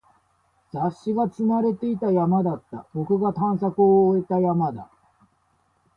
[0.73, 2.87] 雑誌が積まれていた山だった。
[2.95, 4.89] 僕が探索を終えた山だ。